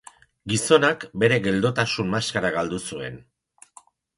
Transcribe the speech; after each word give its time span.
Gizonak 0.53 1.03
bere 1.25 1.37
geldotasun 1.47 2.09
maskara 2.17 2.53
galdu 2.59 2.81
zuen. 2.89 3.21